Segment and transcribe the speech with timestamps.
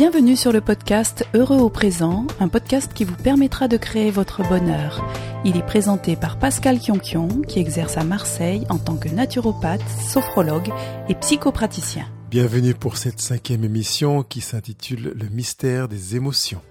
[0.00, 4.42] Bienvenue sur le podcast Heureux au présent, un podcast qui vous permettra de créer votre
[4.48, 5.06] bonheur.
[5.44, 10.72] Il est présenté par Pascal Kionkion, qui exerce à Marseille en tant que naturopathe, sophrologue
[11.10, 12.06] et psychopraticien.
[12.30, 16.62] Bienvenue pour cette cinquième émission qui s'intitule Le mystère des émotions.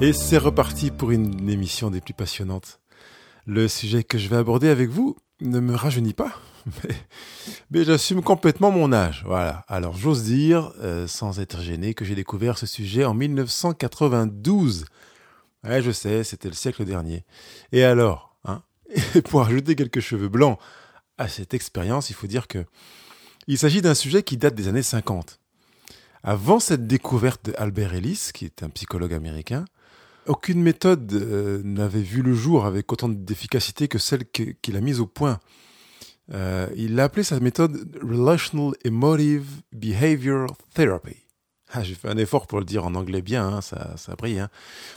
[0.00, 2.80] Et c'est reparti pour une émission des plus passionnantes.
[3.44, 6.32] Le sujet que je vais aborder avec vous ne me rajeunit pas,
[7.70, 9.22] mais, j'assume complètement mon âge.
[9.26, 9.64] Voilà.
[9.68, 14.84] Alors j'ose dire, euh, sans être gêné, que j'ai découvert ce sujet en 1992.
[15.64, 17.24] Ouais, je sais, c'était le siècle dernier.
[17.72, 18.62] Et alors, hein
[19.14, 20.58] Et pour ajouter quelques cheveux blancs
[21.18, 22.64] à cette expérience, il faut dire que
[23.46, 25.40] il s'agit d'un sujet qui date des années 50.
[26.22, 29.64] Avant cette découverte d'Albert Ellis, qui est un psychologue américain,
[30.26, 35.00] aucune méthode euh, n'avait vu le jour avec autant d'efficacité que celle qu'il a mise
[35.00, 35.40] au point.
[36.32, 41.16] Euh, il a appelé sa méthode Relational Emotive Behavior Therapy.
[41.72, 44.40] Ah, J'ai fait un effort pour le dire en anglais bien, hein, ça, ça brille.
[44.40, 44.48] Hein.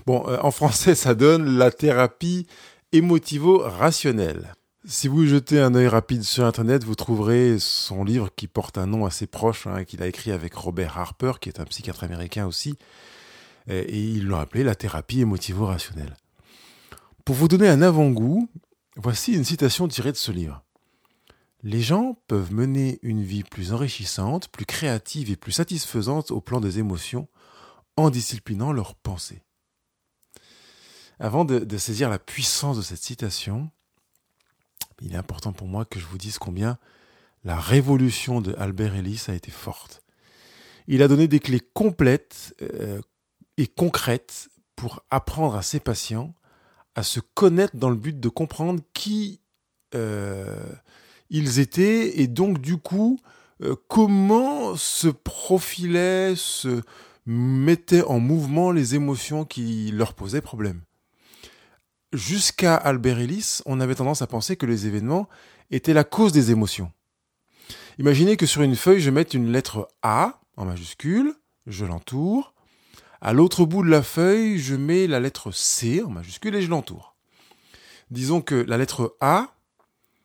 [0.05, 2.47] Bon, euh, en français, ça donne la thérapie
[2.91, 4.53] émotivo-rationnelle.
[4.85, 8.85] Si vous jetez un œil rapide sur Internet, vous trouverez son livre qui porte un
[8.85, 12.45] nom assez proche, hein, qu'il a écrit avec Robert Harper, qui est un psychiatre américain
[12.45, 12.75] aussi,
[13.67, 16.15] et ils l'ont appelé la thérapie émotivo-rationnelle.
[17.25, 18.49] Pour vous donner un avant-goût,
[18.97, 20.63] voici une citation tirée de ce livre.
[21.63, 26.59] Les gens peuvent mener une vie plus enrichissante, plus créative et plus satisfaisante au plan
[26.59, 27.29] des émotions
[27.95, 29.41] en disciplinant leurs pensées.
[31.19, 33.69] Avant de, de, saisir la puissance de cette citation,
[35.01, 36.77] il est important pour moi que je vous dise combien
[37.45, 40.03] la révolution de Albert Ellis a été forte.
[40.87, 43.01] Il a donné des clés complètes, euh,
[43.57, 46.33] et concrète pour apprendre à ses patients
[46.95, 49.39] à se connaître dans le but de comprendre qui
[49.95, 50.71] euh,
[51.29, 53.19] ils étaient et donc du coup
[53.61, 56.81] euh, comment se profilaient, se
[57.25, 60.81] mettaient en mouvement les émotions qui leur posaient problème.
[62.11, 65.27] Jusqu'à Albert Ellis, on avait tendance à penser que les événements
[65.71, 66.91] étaient la cause des émotions.
[67.97, 71.33] Imaginez que sur une feuille, je mette une lettre A en majuscule,
[71.65, 72.52] je l'entoure,
[73.23, 76.69] à l'autre bout de la feuille, je mets la lettre C en majuscule et je
[76.69, 77.15] l'entoure.
[78.11, 79.55] Disons que la lettre A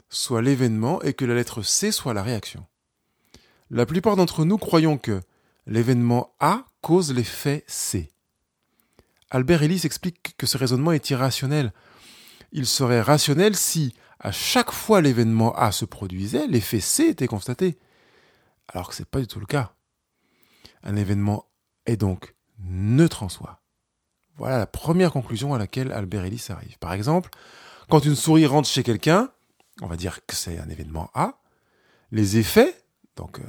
[0.08, 2.66] soit l'événement et que la lettre C soit la réaction.
[3.70, 5.20] La plupart d'entre nous croyons que
[5.66, 8.10] l'événement A cause l'effet C.
[9.30, 11.72] Albert Ellis explique que ce raisonnement est irrationnel.
[12.50, 17.78] Il serait rationnel si, à chaque fois l'événement A se produisait, l'effet C était constaté.
[18.66, 19.72] Alors que ce n'est pas du tout le cas.
[20.82, 21.46] Un événement
[21.86, 23.60] est donc neutre en soi.
[24.36, 26.78] Voilà la première conclusion à laquelle Albert Ellis arrive.
[26.78, 27.30] Par exemple,
[27.88, 29.30] quand une souris rentre chez quelqu'un,
[29.82, 31.40] on va dire que c'est un événement A,
[32.12, 32.74] les effets,
[33.16, 33.44] donc euh,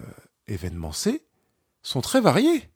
[0.47, 1.23] événement C,
[1.83, 2.69] sont très variés.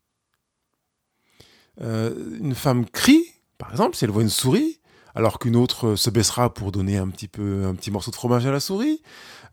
[1.81, 3.25] Euh, une femme crie,
[3.57, 4.79] par exemple, si elle voit une souris,
[5.15, 9.01] alors qu'une autre se baissera pour donner un petit morceau de fromage à la souris.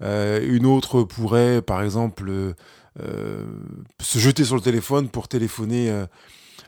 [0.02, 2.54] Euh, une autre pourrait, par exemple,
[2.96, 6.06] se jeter sur le téléphone pour téléphoner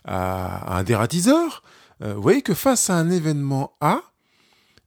[0.05, 1.63] à, un dératiseur,
[2.03, 4.03] euh, vous voyez que face à un événement A,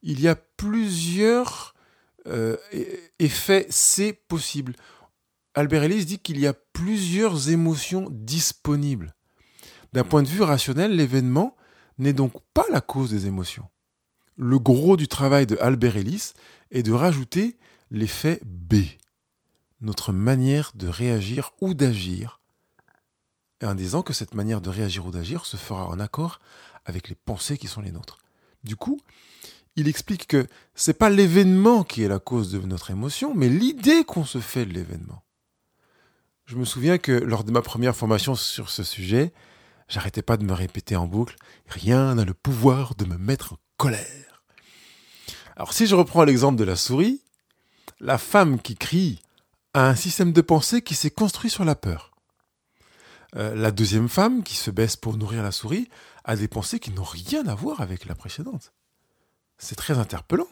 [0.01, 1.73] il y a plusieurs
[2.27, 2.57] euh,
[3.19, 4.75] effets C possibles.
[5.53, 9.15] Albert Ellis dit qu'il y a plusieurs émotions disponibles.
[9.93, 11.55] D'un point de vue rationnel, l'événement
[11.97, 13.69] n'est donc pas la cause des émotions.
[14.37, 16.33] Le gros du travail de Albert Ellis
[16.71, 17.57] est de rajouter
[17.89, 18.75] l'effet B,
[19.79, 22.41] notre manière de réagir ou d'agir
[23.63, 26.39] en disant que cette manière de réagir ou d'agir se fera en accord
[26.85, 28.19] avec les pensées qui sont les nôtres.
[28.63, 28.99] Du coup,
[29.75, 34.03] il explique que c'est pas l'événement qui est la cause de notre émotion, mais l'idée
[34.03, 35.23] qu'on se fait de l'événement.
[36.45, 39.33] Je me souviens que lors de ma première formation sur ce sujet,
[39.87, 41.35] j'arrêtais pas de me répéter en boucle
[41.67, 44.43] rien n'a le pouvoir de me mettre en colère.
[45.55, 47.22] Alors si je reprends l'exemple de la souris,
[47.99, 49.22] la femme qui crie
[49.73, 52.15] a un système de pensée qui s'est construit sur la peur.
[53.35, 55.90] Euh, la deuxième femme, qui se baisse pour nourrir la souris,
[56.23, 58.73] a des pensées qui n'ont rien à voir avec la précédente.
[59.58, 60.47] C'est très interpellant.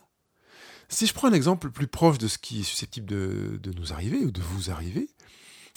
[0.89, 4.19] Si je prends un exemple plus proche de ce qui est susceptible de, nous arriver
[4.19, 5.09] ou de vous arriver,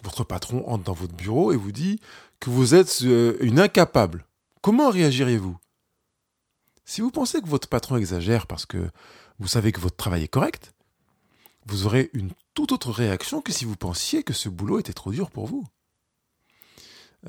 [0.04, 2.00] votre patron entre dans votre bureau et vous dit
[2.40, 4.26] que vous êtes euh, une incapable.
[4.60, 5.56] Comment réagiriez-vous?
[6.84, 8.90] Si vous pensez que votre patron exagère parce que
[9.38, 10.72] vous savez que votre travail est correct,
[11.66, 15.12] vous aurez une toute autre réaction que si vous pensiez que ce boulot était trop
[15.12, 15.66] dur pour vous.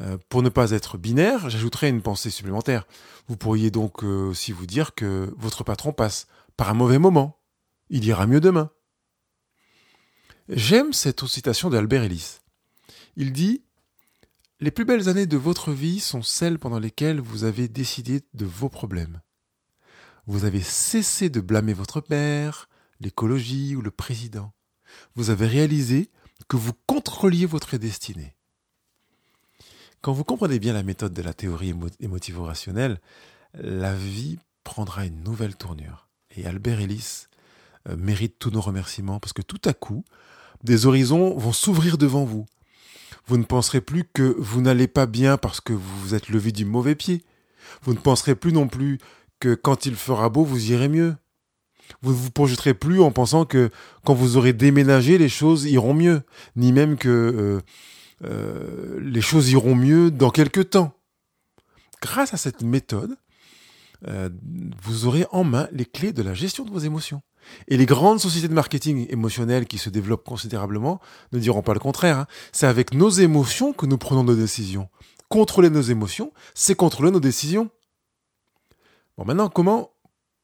[0.02, 2.86] Euh, pour ne pas être binaire, j'ajouterai une pensée supplémentaire.
[3.28, 7.40] Vous pourriez donc euh, aussi vous dire que votre patron passe par un mauvais moment.
[7.90, 8.70] Il ira mieux demain.
[10.50, 12.40] J'aime cette citation d'Albert Ellis.
[13.16, 13.64] Il dit
[14.60, 18.46] Les plus belles années de votre vie sont celles pendant lesquelles vous avez décidé de
[18.46, 19.22] vos problèmes.
[20.26, 22.70] Vous avez cessé de blâmer votre père,
[23.00, 24.54] l'écologie ou le président.
[25.16, 26.12] Vous avez réalisé
[26.48, 28.37] que vous contrôliez votre destinée.
[30.08, 33.02] Quand vous comprenez bien la méthode de la théorie émotivo-rationnelle,
[33.62, 36.08] la vie prendra une nouvelle tournure.
[36.34, 37.26] Et Albert Ellis
[37.90, 40.06] euh, mérite tous nos remerciements parce que tout à coup,
[40.64, 42.46] des horizons vont s'ouvrir devant vous.
[43.26, 46.54] Vous ne penserez plus que vous n'allez pas bien parce que vous vous êtes levé
[46.54, 47.26] du mauvais pied.
[47.82, 49.00] Vous ne penserez plus non plus
[49.42, 51.18] que quand il fera beau, vous irez mieux.
[52.02, 53.72] Vous ne vous projeterez plus en pensant que
[54.06, 56.22] quand vous aurez déménagé, les choses iront mieux,
[56.56, 57.62] ni même que euh,
[58.24, 60.94] euh, les choses iront mieux dans quelques temps.
[62.02, 63.16] Grâce à cette méthode,
[64.08, 64.30] euh,
[64.84, 67.22] vous aurez en main les clés de la gestion de vos émotions.
[67.68, 71.00] Et les grandes sociétés de marketing émotionnel qui se développent considérablement
[71.32, 72.20] ne diront pas le contraire.
[72.20, 72.28] Hein.
[72.52, 74.90] C'est avec nos émotions que nous prenons nos décisions.
[75.30, 77.70] Contrôler nos émotions, c'est contrôler nos décisions.
[79.18, 79.92] Bon, maintenant, comment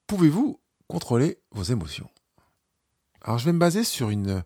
[0.07, 2.09] pouvez-vous contrôler vos émotions?
[3.21, 4.43] Alors, je vais me baser sur une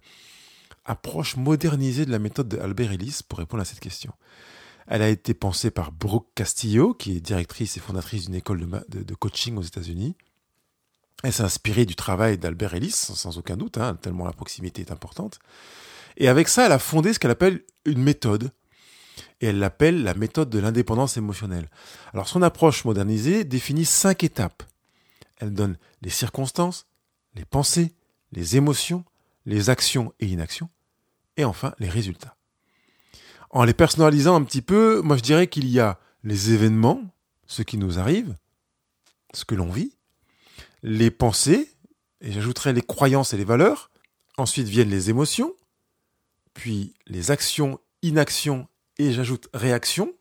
[0.87, 4.13] approche modernisée de la méthode d'Albert Ellis pour répondre à cette question.
[4.87, 9.15] Elle a été pensée par Brooke Castillo, qui est directrice et fondatrice d'une école de,
[9.15, 10.15] coaching aux États-Unis.
[11.23, 14.91] Elle s'est inspirée du travail d'Albert Ellis, sans aucun doute, hein, tellement la proximité est
[14.91, 15.39] importante.
[16.15, 18.51] Et avec ça, elle a fondé ce qu'elle appelle une méthode
[19.41, 21.69] et elle l'appelle la méthode de l'indépendance émotionnelle.
[22.13, 24.63] Alors son approche modernisée définit cinq étapes.
[25.37, 26.87] Elle donne les circonstances,
[27.35, 27.93] les pensées,
[28.31, 29.05] les émotions,
[29.45, 30.69] les actions et inactions,
[31.37, 32.35] et enfin les résultats.
[33.49, 37.01] En les personnalisant un petit peu, moi je dirais qu'il y a les événements,
[37.45, 38.35] ce qui nous arrive,
[39.33, 39.93] ce que l'on vit,
[40.83, 41.71] les pensées,
[42.21, 43.89] et j'ajouterais les croyances et les valeurs,
[44.37, 45.53] ensuite viennent les émotions,
[46.53, 48.67] puis les actions, inactions
[48.97, 50.13] et j'ajoute réaction.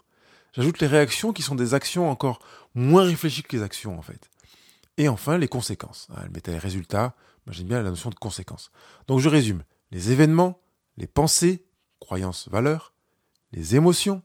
[0.53, 2.41] J'ajoute les réactions qui sont des actions encore
[2.75, 4.31] moins réfléchies que les actions en fait.
[4.97, 6.09] Et enfin les conséquences.
[6.23, 7.15] Elle mettait les résultats.
[7.49, 8.71] J'aime bien la notion de conséquences.
[9.07, 9.63] Donc je résume.
[9.93, 10.61] Les événements,
[10.97, 11.65] les pensées,
[12.01, 12.93] croyances, valeurs,
[13.53, 14.23] les émotions,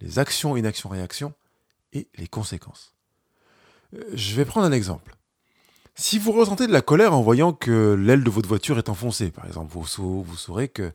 [0.00, 1.34] les actions, inactions, réactions
[1.92, 2.94] et les conséquences.
[3.94, 5.16] Euh, je vais prendre un exemple.
[5.94, 9.30] Si vous ressentez de la colère en voyant que l'aile de votre voiture est enfoncée,
[9.30, 10.92] par exemple, vous, vous saurez que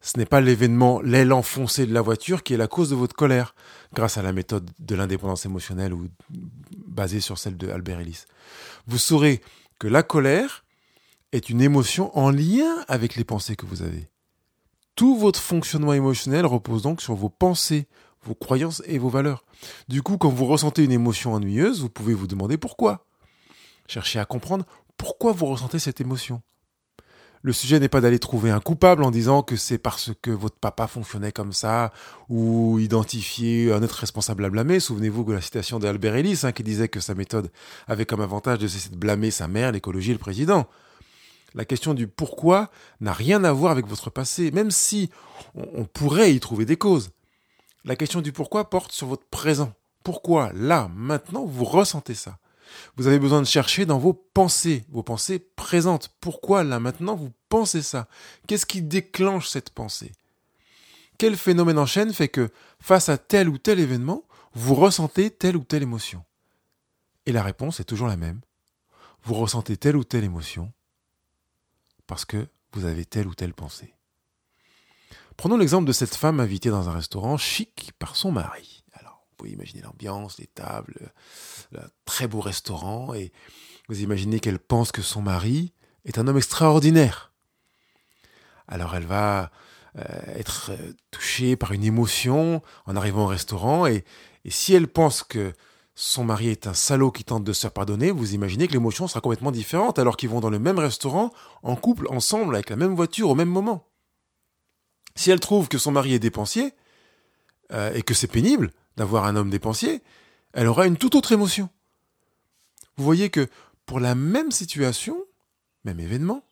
[0.00, 3.14] ce n'est pas l'événement, l'aile enfoncée de la voiture qui est la cause de votre
[3.14, 3.54] colère,
[3.92, 6.08] grâce à la méthode de l'indépendance émotionnelle ou
[6.86, 8.24] basée sur celle de Albert Ellis.
[8.86, 9.42] Vous saurez
[9.78, 10.64] que la colère
[11.32, 14.09] est une émotion en lien avec les pensées que vous avez.
[14.96, 17.86] Tout votre fonctionnement émotionnel repose donc sur vos pensées,
[18.22, 19.44] vos croyances et vos valeurs.
[19.88, 23.06] Du coup, quand vous ressentez une émotion ennuyeuse, vous pouvez vous demander pourquoi.
[23.86, 24.66] Cherchez à comprendre
[24.96, 26.42] pourquoi vous ressentez cette émotion.
[27.42, 30.58] Le sujet n'est pas d'aller trouver un coupable en disant que c'est parce que votre
[30.58, 31.90] papa fonctionnait comme ça,
[32.28, 34.78] ou identifier un autre responsable à blâmer.
[34.78, 37.50] Souvenez-vous de la citation d'Albert Ellis hein, qui disait que sa méthode
[37.88, 40.66] avait comme avantage de cesser de blâmer sa mère, l'écologie et le président.
[41.54, 42.70] La question du pourquoi
[43.00, 45.10] n'a rien à voir avec votre passé, même si
[45.54, 47.10] on pourrait y trouver des causes.
[47.84, 49.72] La question du pourquoi porte sur votre présent.
[50.04, 52.38] Pourquoi, là, maintenant, vous ressentez ça?
[52.96, 56.10] Vous avez besoin de chercher dans vos pensées, vos pensées présentes.
[56.20, 58.08] Pourquoi là maintenant vous pensez ça?
[58.46, 60.12] Qu'est-ce qui déclenche cette pensée?
[61.18, 65.56] Quel phénomène en chaîne fait que face à tel ou tel événement, vous ressentez telle
[65.56, 66.24] ou telle émotion?
[67.26, 68.40] Et la réponse est toujours la même.
[69.24, 70.72] Vous ressentez telle ou telle émotion
[72.10, 73.94] parce que vous avez telle ou telle pensée.
[75.38, 78.80] Prenons l'exemple de cette femme invitée dans un restaurant chic par son mari
[79.40, 81.12] pouvez imaginer l'ambiance, les tables,
[81.72, 83.32] le très beau restaurant, et
[83.88, 85.72] vous imaginez qu'elle pense que son mari
[86.04, 87.32] est un homme extraordinaire.
[88.68, 89.50] Alors elle va
[89.96, 90.04] euh,
[90.36, 94.04] être euh, touchée par une émotion en arrivant au restaurant, et
[94.46, 95.54] si elle pense que
[95.94, 99.20] son mari est un salaud qui tente de se pardonner, vous imaginez que l'émotion sera
[99.20, 101.32] complètement différente alors qu'ils vont dans le même restaurant,
[101.62, 103.86] en couple, ensemble, avec la même voiture au même moment.
[105.16, 106.72] Si elle trouve que son mari est dépensier,
[107.72, 110.02] euh, et que c'est pénible, d'avoir un homme dépensier,
[110.52, 111.68] elle aura une toute autre émotion.
[112.96, 113.48] Vous voyez que
[113.86, 115.16] pour la même situation,
[115.84, 116.44] même événement,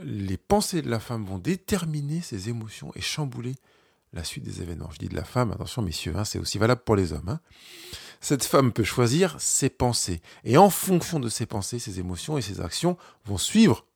[0.00, 3.54] les pensées de la femme vont déterminer ses émotions et chambouler
[4.16, 4.90] la suite des événements.
[4.92, 7.28] Je dis de la femme, attention messieurs, c'est aussi valable pour les hommes.
[7.28, 7.40] Hein.
[8.20, 10.20] Cette femme peut choisir ses pensées.
[10.44, 13.86] Et en fonction de ses pensées, ses émotions et ses actions vont suivre.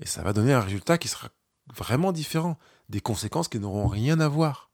[0.00, 1.28] Et ça va donner un résultat qui sera
[1.74, 2.58] vraiment différent.
[2.88, 4.70] Des conséquences qui n'auront rien à voir.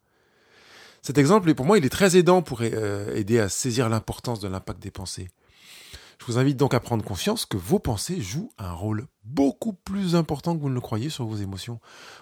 [1.02, 4.48] Cet exemple, pour moi, il est très aidant pour euh, aider à saisir l'importance de
[4.48, 5.28] l'impact des pensées.
[6.26, 10.16] Je vous invite donc à prendre conscience que vos pensées jouent un rôle beaucoup plus
[10.16, 11.80] important que vous ne le croyez sur vos émotions.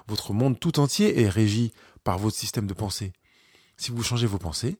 [0.08, 3.14] Votre monde tout entier est régi par votre système de pensée.
[3.78, 4.76] Si vous changez vos pensées,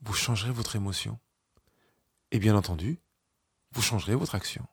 [0.00, 1.20] vous changerez votre émotion.
[2.32, 3.00] Et bien entendu,
[3.74, 4.66] vous changerez votre action.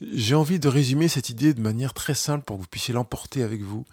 [0.00, 3.42] J'ai envie de résumer cette idée de manière très simple pour que vous puissiez l'emporter
[3.42, 3.84] avec vous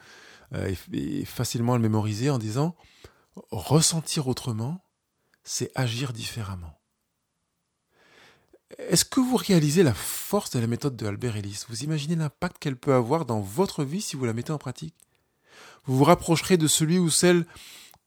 [0.54, 2.76] euh, et facilement le mémoriser en disant
[3.50, 4.86] ressentir autrement,
[5.44, 6.81] c'est agir différemment.
[8.78, 11.64] Est-ce que vous réalisez la force de la méthode de Albert Ellis?
[11.70, 14.96] Vous imaginez l'impact qu'elle peut avoir dans votre vie si vous la mettez en pratique?
[15.86, 17.46] Vous vous rapprocherez de celui ou celle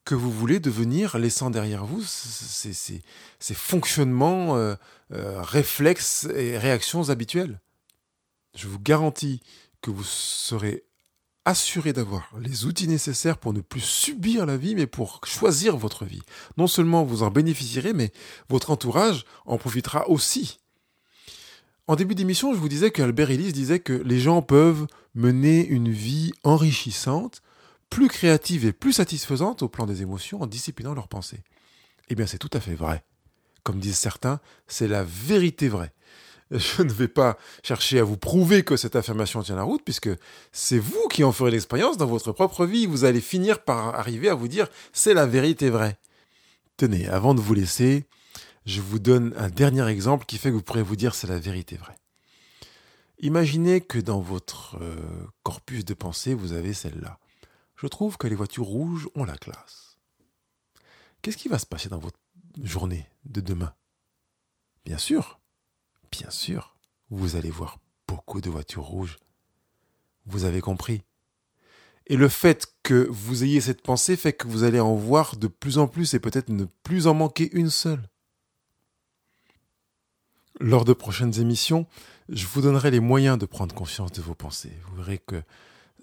[0.05, 3.01] que vous voulez devenir, laissant derrière vous ces,
[3.53, 4.75] fonctionnements, euh,
[5.11, 7.59] euh, réflexes et réactions habituelles?
[8.55, 9.41] Je vous garantis
[9.81, 10.85] que vous serez
[11.45, 16.03] assuré d'avoir les outils nécessaires pour ne plus subir la vie, mais pour choisir votre
[16.03, 16.23] vie.
[16.57, 18.11] Non seulement vous en bénéficierez, mais
[18.49, 20.57] votre entourage en profitera aussi.
[21.87, 25.91] En début d'émission, je vous disais qu'Albert Ellis disait que les gens peuvent mener une
[25.91, 27.43] vie enrichissante,
[27.91, 31.43] plus créative et plus satisfaisante au plan des émotions en disciplinant leurs pensées.
[32.09, 33.03] Eh bien, c'est tout à fait vrai.
[33.63, 35.93] Comme disent certains, c'est la vérité vraie.
[36.51, 40.09] Je ne vais pas chercher à vous prouver que cette affirmation tient la route, puisque
[40.51, 42.85] c'est vous qui en ferez l'expérience dans votre propre vie.
[42.85, 45.97] Vous allez finir par arriver à vous dire c'est la vérité vraie.
[46.77, 48.05] Tenez, avant de vous laisser,
[48.65, 51.39] je vous donne un dernier exemple qui fait que vous pourrez vous dire c'est la
[51.39, 51.97] vérité vraie.
[53.19, 54.97] Imaginez que dans votre euh,
[55.43, 57.17] corpus de pensée, vous avez celle-là.
[57.75, 59.97] Je trouve que les voitures rouges ont la classe.
[61.21, 62.19] Qu'est-ce qui va se passer dans votre
[62.61, 63.73] journée de demain?
[64.85, 65.39] Bien sûr,
[66.11, 66.75] Bien sûr,
[67.09, 69.17] vous allez voir beaucoup de voitures rouges.
[70.25, 71.01] Vous avez compris.
[72.07, 75.47] Et le fait que vous ayez cette pensée fait que vous allez en voir de
[75.47, 78.09] plus en plus et peut-être ne plus en manquer une seule.
[80.59, 81.87] Lors de prochaines émissions,
[82.29, 84.71] je vous donnerai les moyens de prendre conscience de vos pensées.
[84.87, 85.41] Vous verrez que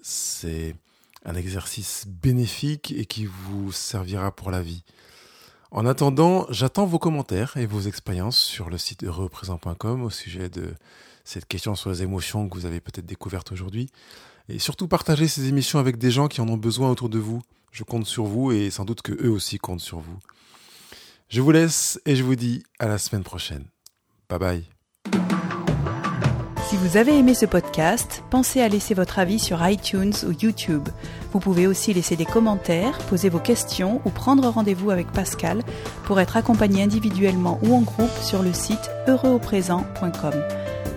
[0.02, 0.74] c'est
[1.24, 4.82] un exercice bénéfique et qui vous servira pour la vie.
[5.74, 10.74] En attendant, j'attends vos commentaires et vos expériences sur le site heureuxprésent.com au sujet de
[11.24, 13.88] cette question sur les émotions que vous avez peut-être découvertes aujourd'hui.
[14.50, 17.40] Et surtout partagez ces émissions avec des gens qui en ont besoin autour de vous.
[17.70, 20.18] Je compte sur vous et sans doute que eux aussi comptent sur vous.
[21.30, 23.64] Je vous laisse et je vous dis à la semaine prochaine.
[24.28, 25.41] Bye bye.
[26.72, 30.88] Si vous avez aimé ce podcast, pensez à laisser votre avis sur iTunes ou YouTube.
[31.30, 35.60] Vous pouvez aussi laisser des commentaires, poser vos questions ou prendre rendez-vous avec Pascal
[36.04, 40.32] pour être accompagné individuellement ou en groupe sur le site heureuxauprésent.com.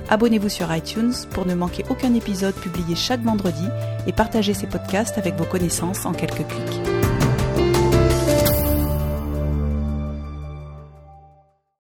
[0.08, 3.68] Abonnez-vous sur iTunes pour ne manquer aucun épisode publié chaque vendredi
[4.08, 6.95] et partagez ces podcasts avec vos connaissances en quelques clics.